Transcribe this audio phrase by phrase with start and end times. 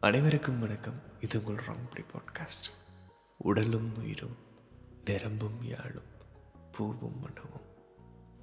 [0.00, 1.02] அனைவருக்கும் வணக்கம்.
[1.20, 2.68] இது உங்கள் ராம்படி பாட்காஸ்ட்
[3.38, 4.36] உடலும் உயிரும்
[5.04, 6.10] நிரம்பும் யாழும்
[6.72, 7.66] பூவும் மனமும்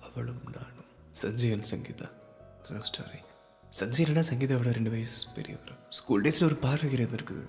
[0.02, 0.86] அவளும் நானும்.
[1.12, 2.12] சஞ்சயன் சங்கீதா
[2.70, 3.24] லவ் ஸ்டோரி
[3.80, 7.48] சஞ்சயனா சங்கீதாவோட ரெண்டு வயசு பெரியவர் ஸ்கூல் டேஸில் ஒரு பார்வைகிறது இருக்குது.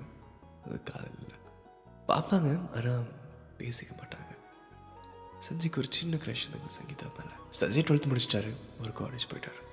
[0.64, 1.38] அது காதலில்
[2.06, 3.04] பார்ப்பாங்க ஆனால்
[3.58, 4.38] பேசிக்க மாட்டாங்க.
[5.48, 7.36] சஞ்சய்க்கு ஒரு சின்ன க்ரஷ் இருந்தது சங்கீதா மேலே.
[7.60, 9.66] சஞ்சய் டுவெல்த் முடிச்சிட்டாரு ஒரு காலேஜ் போயிட்டார்.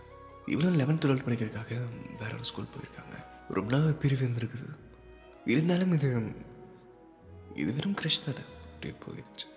[0.45, 3.24] இவனும் லெவன்த் டுவெல்த் படிக்கிறதுக்காக வேற ஒரு ஸ்கூல் போயிருக்காங்க.
[3.49, 4.69] ரொம்ப நாள் பிரிவு இருந்திருக்குது.
[5.45, 6.09] இருந்தாலும் இது
[7.53, 8.43] இது வெறும் க்ரஷ் தானே?
[8.73, 9.47] அப்படியே போயிடுச்சு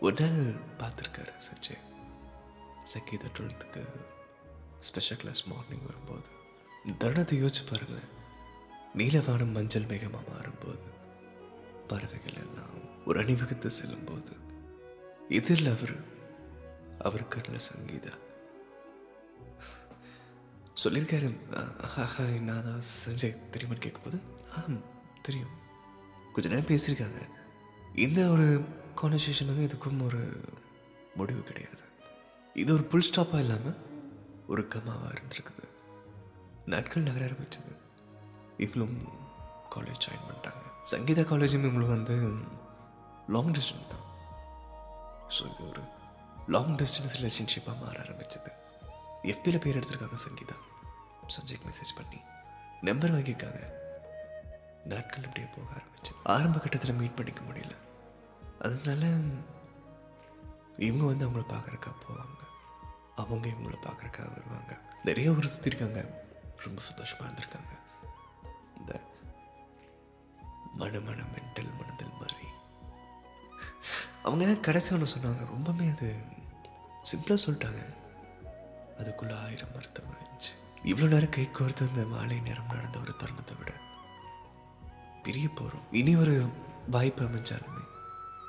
[0.00, 1.76] ஒரு நாள் பார்த்துருக்காரு சச்சே
[2.82, 3.82] சங்கீத டுவெல்த்துக்கு
[4.80, 6.28] ஸ்பெஷல் கிளாஸ் மார்னிங் வரும்போது.
[6.98, 8.12] தருணத்தை யோசிச்சு பாருங்களேன்.
[8.96, 10.86] நீலவானம் மஞ்சள் மேகமாக மாறும்போது
[11.88, 14.32] பறவைகள் எல்லாம் ஒரு அணிவகுத்து செல்லும்போது
[15.28, 15.96] இதில் அவர்
[16.98, 18.14] அவர் கண்ணில் சங்கீதா.
[20.82, 21.28] சொல்லியிருக்காரு.
[22.14, 24.18] ஹாய் நான் தான் சஞ்சய் தெரியுமான்னு கேட்கும்போது
[24.58, 24.76] ஆம்
[25.26, 25.54] தெரியும்.
[26.34, 27.20] கொஞ்ச நேரம் பேசியிருக்காங்க.
[28.04, 28.46] இந்த ஒரு
[29.00, 30.20] கான்வர்சேஷன் வந்து இதுக்கும் ஒரு
[31.20, 31.84] முடிவு கிடையாது.
[32.62, 33.78] இது ஒரு புல் ஸ்டாப்பாக இல்லாமல்
[34.52, 35.64] ஒரு கமாவாக இருந்திருக்குது.
[36.74, 37.72] நாட்கள் நகர ஆரம்பிச்சது.
[38.64, 38.96] இவங்களும்
[39.74, 40.62] காலேஜ் ஜாயின் பண்ணிட்டாங்க.
[40.92, 42.16] சங்கீதா காலேஜும் இவங்களும் வந்து
[43.34, 44.06] லாங் டிஸ்டன்ஸ் தான்.
[45.36, 45.82] ஸோ இது ஒரு
[46.54, 48.50] லாங் டிஸ்டன்ஸ் ரிலேஷன்ஷிப்பாக மாற ஆரம்பிச்சது.
[49.32, 50.56] எஃபியில் பேர் எடுத்திருக்காங்க சங்கீதா.
[51.36, 52.20] சஞ்சய்க்கு மெசேஜ் பண்ணி
[52.80, 53.76] நம்பர் வாங்கியிருக்காங்க.
[54.84, 56.12] நாட்கள் அப்படியே போக ஆரம்பிச்சு.
[56.24, 57.76] ஆரம்ப கட்டத்தில் மீட் பண்ணிக்க முடியல.
[58.60, 59.06] அதனால
[60.76, 62.40] இவங்க வந்து அவங்கள பார்க்குறக்கா போவாங்க.
[63.16, 64.78] அவங்க இவங்கள பார்க்குறக்கா வருவாங்க.
[65.04, 66.14] நிறைய ஊர் சுற்றிருக்காங்க
[66.56, 67.78] ரொம்ப சந்தோஷமாக இருந்திருக்காங்க.
[68.78, 69.00] இந்த
[70.74, 72.46] மன மென்டல் மனதல் மாதிரி
[74.22, 75.46] அவங்க கடைசி ஒன்று சொன்னாங்க.
[75.46, 76.16] ரொம்பவே அது
[77.12, 77.94] சிம்பிளாக சொல்லிட்டாங்க.
[78.98, 83.72] அதுக்குள்ளே ஆயிரம் மருத்துவம் இருந்துச்சு இவ்வளோ நேரம் கை கோர்த்து அந்த மாலை நேரம் நடந்த ஒரு தருணத்தை விட
[85.22, 86.48] பிரிய போகிறோம் இனி ஒரு
[86.90, 87.84] வாய்ப்பு அமைஞ்சாலுமே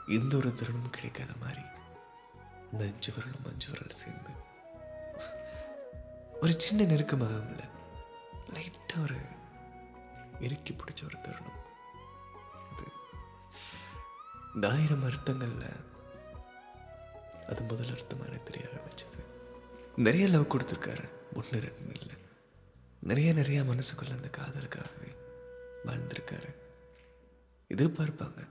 [0.07, 1.61] எந்த ஒரு தருணமும் கிடைக்காத மாதிரி
[2.71, 4.29] அந்த அஞ்சு விரலும் அஞ்சு விரல் சேர்ந்து
[6.39, 7.63] ஒரு சின்ன நெருக்கமாகல
[8.53, 9.19] லைட்டாக ஒரு
[10.39, 11.59] இறுக்கி பிடிச்ச ஒரு தருணம்.
[12.71, 12.85] அது
[14.55, 15.79] இந்த ஆயிரம் அர்த்தங்கள்ல
[17.47, 19.19] அது முதல் அர்த்தமாக எனக்கு தெரிய ஆரம்பிச்சது.
[19.95, 22.08] நிறைய லவ் கொடுத்துருக்காரு ஒன்று ரெண்டு இல்லை
[23.01, 25.09] நிறைய நிறைய மனசுக்குள்ள அந்த காதலுக்காகவே
[25.85, 26.51] வாழ்ந்திருக்காரு.
[27.69, 28.47] எதிர்பார்ப்பாங்க.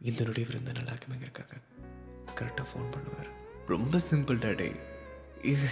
[0.00, 1.56] இந்த நொடி விருந்த நல்லாக்குமே இருக்காங்க
[2.34, 3.30] கரெக்டாக ஃபோன் பண்ணுவார்.
[3.66, 4.72] ரொம்ப சிம்பிள் டாடே
[5.42, 5.68] இது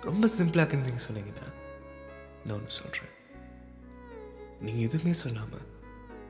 [0.00, 1.46] ரொம்ப சிம்பிளாக்குன்னு நீங்கள் சொன்னீங்கன்னா
[2.44, 3.12] நான் ஒன்று சொல்கிறேன்
[4.60, 5.66] நீங்கள் எதுவுமே சொல்லாமல்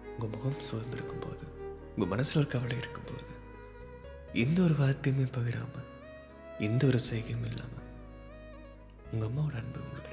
[0.07, 1.45] உங்கள் முகம் சுதந்திருக்கும் போது
[1.95, 3.33] உங்கள் மனசில் ஒரு கவலை இருக்கும்போது
[4.33, 5.89] எந்த ஒரு வார்த்தையுமே பகிராமல்
[6.59, 7.89] எந்த ஒரு செய்கையும் இல்லாமல்
[9.13, 10.12] உங்கள் அம்மாவோட அன்பு உங்களுக்கு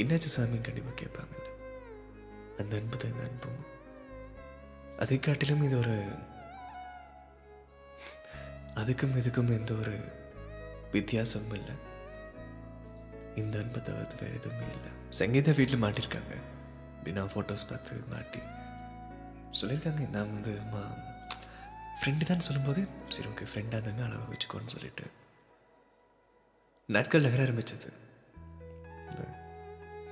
[0.00, 1.48] என்னாச்சு சாமின்னு கண்டிப்பாக கேட்பாங்கல்ல
[2.58, 3.60] அந்த அன்பு தான் இந்த அன்பும்
[4.98, 5.96] அதை காட்டிலும் இது ஒரு
[8.80, 9.94] அதுக்கும் இதுக்கும் எந்த ஒரு
[10.92, 11.74] வித்தியாசமும் இல்லை.
[13.34, 14.90] இந்த அன்பை தவிர்த்து வேறு எதுவுமே இல்லை.
[15.18, 16.34] சங்கீதா வீட்டில் மாட்டிருக்காங்க.
[16.96, 18.40] இப்படி நான் ஃபோட்டோஸ் பார்த்து மாட்டி
[19.60, 20.08] சொல்லியிருக்காங்க.
[20.08, 20.82] நான் வந்து அம்மா
[21.98, 25.06] ஃப்ரெண்டு தான் சொல்லும்போது சரி ஓகே ஃப்ரெண்டாக இருந்தாங்க அளவை வச்சுக்கோன்னு சொல்லிட்டு.
[26.86, 27.90] நாட்கள் நகர ஆரம்பிச்சது.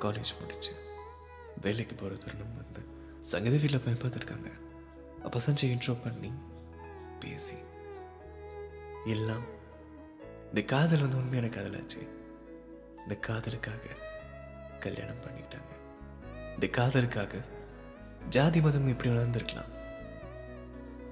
[0.05, 0.73] காலேஜ் முடிச்சு
[1.65, 2.83] வேலைக்கு போகிற தருணம் வந்து
[3.31, 4.51] சங்கீத வீட்டில் போய் பார்த்துருக்காங்க.
[5.25, 6.31] அப்போ சஞ்சய் இன்ட்ரோ பண்ணி
[7.23, 7.57] பேசி
[9.15, 9.47] எல்லாம்
[10.51, 12.01] இந்த காதல் வந்து உண்மையான காதலாச்சு.
[13.03, 13.97] இந்த காதலுக்காக
[14.85, 15.73] கல்யாணம் பண்ணிட்டாங்க.
[16.55, 17.43] இந்த காதலுக்காக
[18.37, 19.73] ஜாதி மதம் எப்படி வளர்ந்துருக்கலாம்?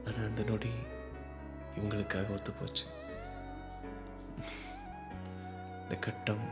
[0.06, 0.72] ஆனால் அந்த நொடி
[1.76, 2.86] இவங்களுக்காக ஒத்து போச்சு.
[5.82, 6.46] இந்த கட்டம்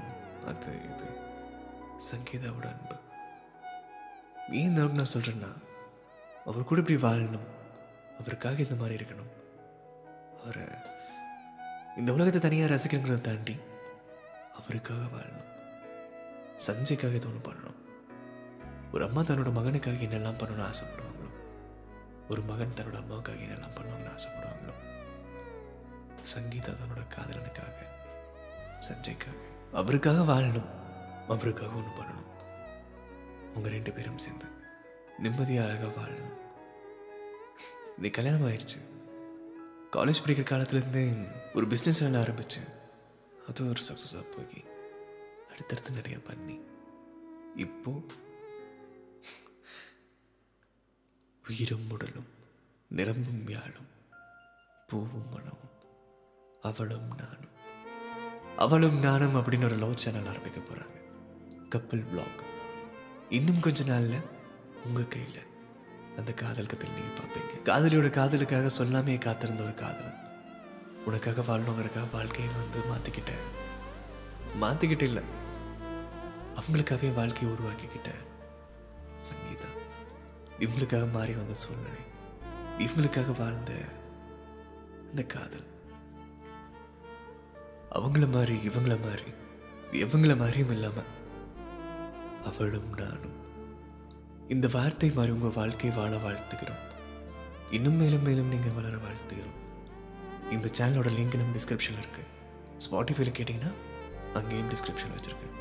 [0.50, 1.08] அது இது.
[1.98, 2.96] சங்கீதாவோட அன்பு.
[4.56, 5.50] ஏன் இந்த அளவுக்கு நான் சொல்கிறேன்னா
[6.44, 7.46] அவர் கூட இப்படி வாழணும்.
[8.20, 9.32] அவருக்காக இந்த மாதிரி இருக்கணும்.
[10.42, 10.66] அவரை
[11.96, 13.56] இந்த உலகத்தை தனியாக ரசிக்கணுங்கிறத தாண்டி
[14.58, 15.50] அவருக்காக வாழணும்.
[16.66, 17.80] சஞ்சய்க்காக இது ஒன்று பண்ணணும்.
[18.92, 21.30] ஒரு அம்மா தன்னோட மகனுக்காக என்னெல்லாம் பண்ணணும்னு ஆசைப்படுவாங்களோ
[22.28, 24.74] ஒரு மகன் தன்னோட அம்மாவுக்காக என்னெல்லாம் பண்ணுவாங்கன்னு ஆசைப்படுவாங்களோ
[26.34, 27.78] சங்கீதா தன்னோட காதலனுக்காக
[28.88, 29.36] சஞ்சய்க்காக
[29.72, 30.70] அவருக்காக வாழணும்.
[31.28, 32.30] அவருக்காக ஒன்று பண்ணணும்.
[33.54, 34.46] உங்க ரெண்டு பேரும் சேர்ந்து
[35.18, 36.36] நிம்மதியாக அழகாக வாழணும்.
[37.98, 38.78] நீ கல்யாணம் ஆயிடுச்சு
[39.96, 41.04] காலேஜ் படிக்கிற காலத்துலேருந்தே
[41.54, 42.62] ஒரு பிஸ்னஸ் ரன் ஆரம்பிச்சு.
[43.48, 44.64] அது ஒரு சக்ஸஸாக போய்
[45.50, 46.60] அடுத்தடுத்து நிறைய பண்ணி.
[47.54, 47.92] இப்போ
[51.48, 52.30] உயிரும் உடலும்
[52.88, 53.90] நிரம்பும் யாழும்
[54.86, 55.74] பூவும் மனமும்
[56.62, 57.54] அவளும் நானும்.
[58.56, 60.94] அவளும் நானும் அப்படின்னு ஒரு லவ் சேனல் ஆரம்பிக்க போகிறாங்க
[61.68, 62.44] கப்பல் பிளாக்
[63.30, 64.14] இன்னும் கொஞ்ச நாள்ல
[64.84, 65.38] உங்க கையில
[66.16, 67.66] அந்த காதல் கதை நீங்க பார்ப்பீங்க.
[67.66, 70.18] காதலியோட காதலுக்காக சொல்லாமே காத்திருந்த ஒரு காதலன்.
[71.04, 73.44] உனக்காக வாழணுங்கிறக்காக வாழ்க்கையை வந்து மாத்திக்கிட்டேன்.
[74.60, 75.22] மாத்திக்கிட்டு இல்லை.
[76.54, 78.22] அவங்களுக்காகவே வாழ்க்கையை உருவாக்கிக்கிட்டேன்
[79.20, 79.68] சங்கீதா.
[80.58, 82.02] இவங்களுக்காக மாறி வந்த சூழ்நிலை.
[82.78, 83.72] இவங்களுக்காக வாழ்ந்த
[85.10, 85.74] அந்த காதல்.
[87.92, 89.24] அவங்கள மாதிரி இவங்கள மாதிரி
[89.92, 91.00] இவங்கள மாதிரியும் இல்லாம
[92.52, 93.34] அவளும் நானும்.
[94.48, 96.84] இந்த வார்த்தை மாதிரி உங்கள் வாழ்க்கை வாழ வாழ்த்துக்கிறோம்
[97.70, 99.54] இன்னும் மேலும் மேலும் நீங்க வளர வாழ்த்துகிறோம்.
[100.52, 102.34] இந்த சேனலோட லிங்க் நம்ம டிஸ்கிரிப்ஷனில் இருக்குது
[102.76, 103.72] ஸ்பாட்டிஃபைல கேட்டிங்கன்னா
[104.34, 105.54] அங்கேயும் டிஸ்கிரிப்ஷன் வச்சுருக்கேன்.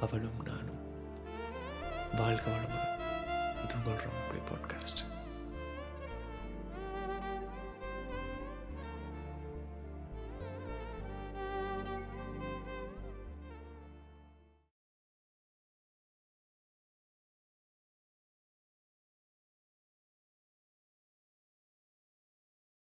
[0.00, 0.80] அவளும் நானும்.
[2.16, 3.64] வாழ்க வளமுடன்.
[3.64, 5.02] இது உங்கள் ரொம்ப பாட்காஸ்ட்